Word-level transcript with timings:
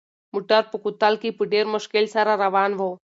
موټر 0.33 0.63
په 0.71 0.77
کوتل 0.83 1.13
کې 1.21 1.29
په 1.37 1.43
ډېر 1.53 1.65
مشکل 1.75 2.05
سره 2.15 2.31
روان 2.43 2.71
و. 2.79 2.81